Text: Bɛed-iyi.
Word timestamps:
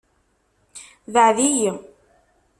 Bɛed-iyi. 1.13 1.71